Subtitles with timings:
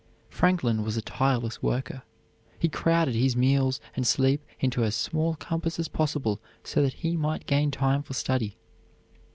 [0.31, 2.01] Franklin was a tireless worker.
[2.57, 7.15] He crowded his meals and sleep into as small compass as possible so that he
[7.15, 8.57] might gain time for study.